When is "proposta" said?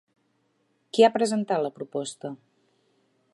1.79-2.33